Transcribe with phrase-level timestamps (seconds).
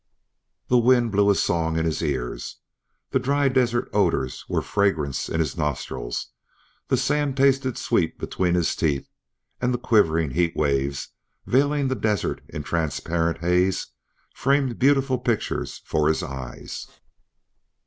[0.67, 2.55] The wind blew a song in his ears;
[3.11, 6.29] the dry desert odors were fragrance in his nostrils;
[6.87, 9.07] the sand tasted sweet between his teeth,
[9.61, 11.09] and the quivering heat waves,
[11.45, 13.89] veiling the desert in transparent haze,
[14.33, 16.87] framed beautiful pictures for his eyes.